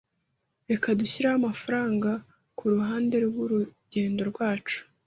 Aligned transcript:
Reka 0.69 0.87
dushyireho 0.99 1.35
amafaranga 1.41 2.11
kuruhande 2.57 3.15
rwurugendo 3.27 4.21
rwacu. 4.31 4.79